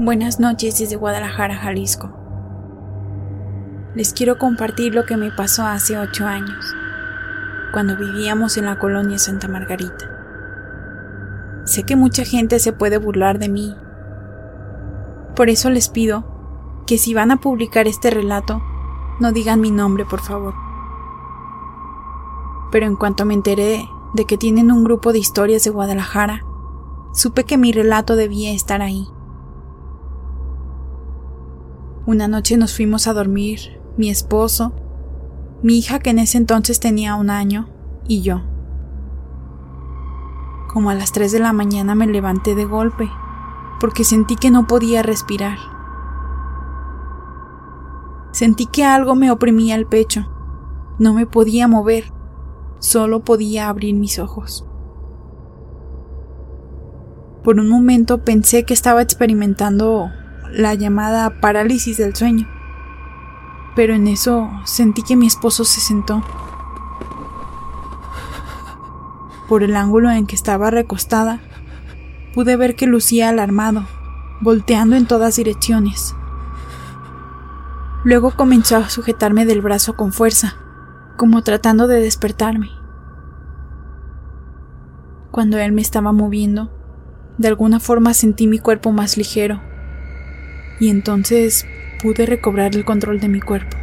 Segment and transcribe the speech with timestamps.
[0.00, 2.08] Buenas noches desde Guadalajara, Jalisco.
[3.96, 6.72] Les quiero compartir lo que me pasó hace ocho años,
[7.72, 10.08] cuando vivíamos en la colonia Santa Margarita.
[11.64, 13.74] Sé que mucha gente se puede burlar de mí.
[15.34, 16.24] Por eso les pido
[16.86, 18.62] que si van a publicar este relato,
[19.18, 20.54] no digan mi nombre, por favor.
[22.70, 26.44] Pero en cuanto me enteré de que tienen un grupo de historias de Guadalajara,
[27.12, 29.08] supe que mi relato debía estar ahí.
[32.08, 33.60] Una noche nos fuimos a dormir,
[33.98, 34.72] mi esposo,
[35.62, 37.68] mi hija que en ese entonces tenía un año,
[38.06, 38.40] y yo.
[40.72, 43.10] Como a las 3 de la mañana me levanté de golpe,
[43.78, 45.58] porque sentí que no podía respirar.
[48.32, 50.32] Sentí que algo me oprimía el pecho.
[50.98, 52.10] No me podía mover,
[52.78, 54.66] solo podía abrir mis ojos.
[57.44, 60.08] Por un momento pensé que estaba experimentando
[60.50, 62.48] la llamada parálisis del sueño.
[63.76, 66.22] Pero en eso sentí que mi esposo se sentó.
[69.48, 71.40] Por el ángulo en que estaba recostada,
[72.34, 73.86] pude ver que lucía alarmado,
[74.40, 76.14] volteando en todas direcciones.
[78.04, 80.56] Luego comenzó a sujetarme del brazo con fuerza,
[81.16, 82.70] como tratando de despertarme.
[85.30, 86.70] Cuando él me estaba moviendo,
[87.38, 89.67] de alguna forma sentí mi cuerpo más ligero
[90.80, 91.66] y entonces
[92.02, 93.76] pude recobrar el control de mi cuerpo.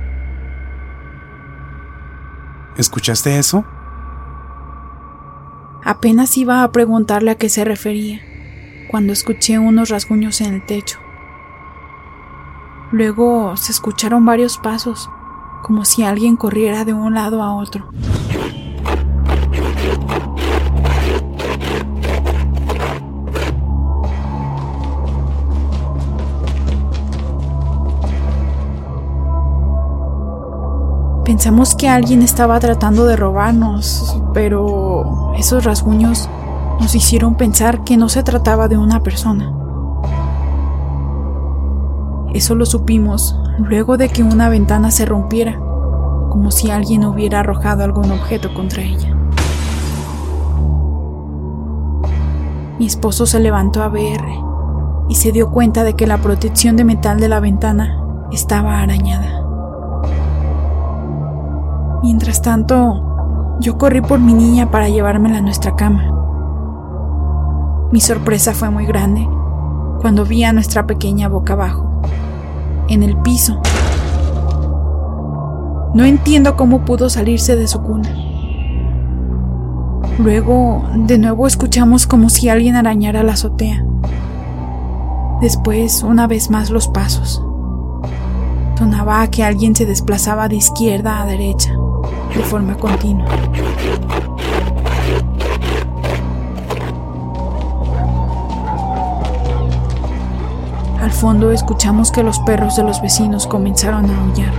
[2.77, 3.65] ¿Escuchaste eso?
[5.83, 8.21] Apenas iba a preguntarle a qué se refería,
[8.89, 10.99] cuando escuché unos rasguños en el techo.
[12.91, 15.09] Luego se escucharon varios pasos,
[15.61, 17.89] como si alguien corriera de un lado a otro.
[31.35, 36.29] Pensamos que alguien estaba tratando de robarnos, pero esos rasguños
[36.79, 39.53] nos hicieron pensar que no se trataba de una persona.
[42.33, 45.59] Eso lo supimos luego de que una ventana se rompiera,
[46.29, 49.13] como si alguien hubiera arrojado algún objeto contra ella.
[52.79, 54.21] Mi esposo se levantó a ver
[55.09, 59.44] y se dio cuenta de que la protección de metal de la ventana estaba arañada.
[62.05, 66.03] Mientras tanto, yo corrí por mi niña para llevármela a nuestra cama.
[67.91, 69.27] Mi sorpresa fue muy grande
[70.01, 72.03] cuando vi a nuestra pequeña boca abajo,
[72.89, 73.59] en el piso.
[75.95, 78.15] No entiendo cómo pudo salirse de su cuna.
[80.19, 83.83] Luego, de nuevo escuchamos como si alguien arañara la azotea.
[85.41, 87.43] Después, una vez más, los pasos.
[88.77, 91.75] Sonaba que alguien se desplazaba de izquierda a derecha,
[92.35, 93.25] de forma continua.
[101.01, 104.53] Al fondo escuchamos que los perros de los vecinos comenzaron a aullar.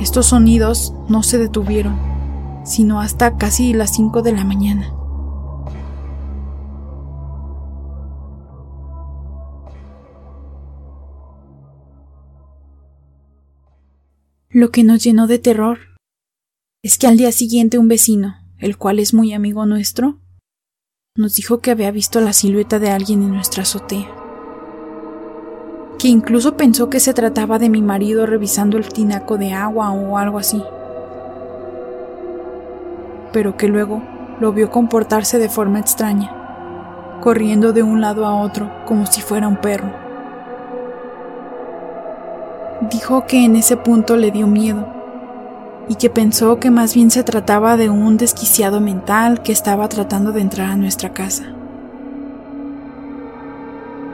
[0.00, 1.98] Estos sonidos no se detuvieron,
[2.64, 4.97] sino hasta casi las 5 de la mañana.
[14.58, 15.78] Lo que nos llenó de terror.
[16.82, 20.18] Es que al día siguiente un vecino, el cual es muy amigo nuestro,
[21.16, 24.12] nos dijo que había visto la silueta de alguien en nuestra azotea,
[25.96, 30.18] que incluso pensó que se trataba de mi marido revisando el tinaco de agua o
[30.18, 30.60] algo así,
[33.32, 34.02] pero que luego
[34.40, 39.46] lo vio comportarse de forma extraña, corriendo de un lado a otro como si fuera
[39.46, 40.07] un perro.
[42.80, 44.86] Dijo que en ese punto le dio miedo
[45.88, 50.30] y que pensó que más bien se trataba de un desquiciado mental que estaba tratando
[50.30, 51.44] de entrar a nuestra casa.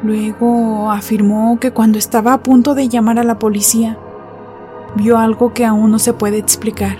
[0.03, 3.99] Luego afirmó que cuando estaba a punto de llamar a la policía,
[4.95, 6.97] vio algo que aún no se puede explicar.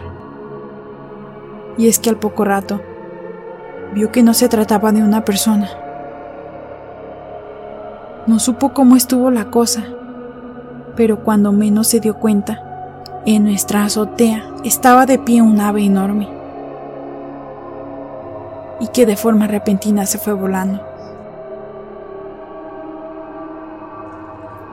[1.79, 2.81] Y es que al poco rato,
[3.95, 5.71] vio que no se trataba de una persona.
[8.27, 9.85] No supo cómo estuvo la cosa,
[10.97, 12.63] pero cuando menos se dio cuenta,
[13.27, 16.29] en nuestra azotea estaba de pie un ave enorme
[18.81, 20.81] y que de forma repentina se fue volando.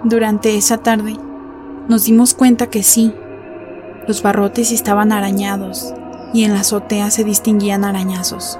[0.03, 1.15] Durante esa tarde
[1.87, 3.13] nos dimos cuenta que sí,
[4.07, 5.93] los barrotes estaban arañados
[6.33, 8.59] y en la azotea se distinguían arañazos.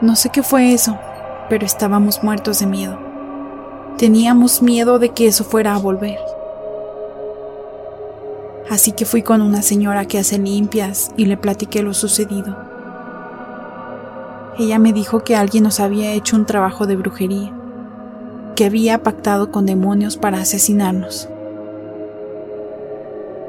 [0.00, 0.98] No sé qué fue eso,
[1.48, 3.03] pero estábamos muertos de miedo.
[3.98, 6.18] Teníamos miedo de que eso fuera a volver
[8.68, 12.56] así que fui con una señora que hace limpias y le platiqué lo sucedido.
[14.58, 17.52] Ella me dijo que alguien nos había hecho un trabajo de brujería,
[18.54, 21.28] que había pactado con demonios para asesinarnos.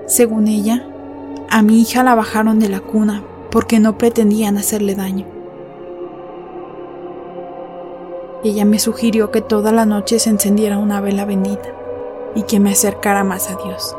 [0.07, 0.87] Según ella,
[1.49, 5.34] a mi hija la bajaron de la cuna porque no pretendían hacerle daño.
[8.45, 11.67] Ella me sugirió que toda la noche se encendiera una vela bendita
[12.35, 13.97] y que me acercara más a Dios.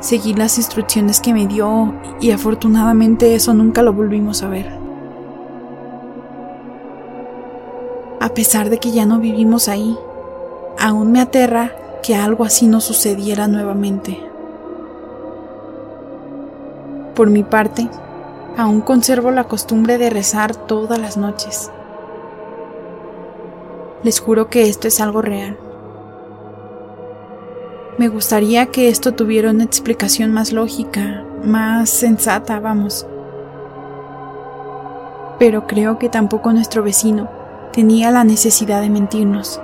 [0.00, 4.66] Seguí las instrucciones que me dio y afortunadamente eso nunca lo volvimos a ver.
[8.18, 9.96] A pesar de que ya no vivimos ahí,
[10.76, 11.70] aún me aterra
[12.02, 14.18] que algo así no sucediera nuevamente.
[17.14, 17.88] Por mi parte,
[18.56, 21.70] aún conservo la costumbre de rezar todas las noches.
[24.02, 25.58] Les juro que esto es algo real.
[27.98, 33.06] Me gustaría que esto tuviera una explicación más lógica, más sensata, vamos.
[35.38, 37.28] Pero creo que tampoco nuestro vecino
[37.72, 39.60] tenía la necesidad de mentirnos.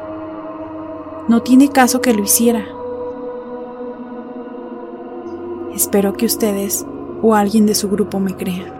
[1.28, 2.66] No tiene caso que lo hiciera.
[5.74, 6.84] Espero que ustedes
[7.22, 8.79] o alguien de su grupo me crea.